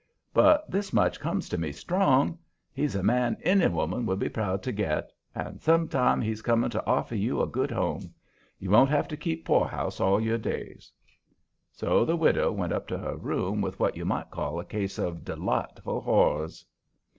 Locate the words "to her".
12.87-13.15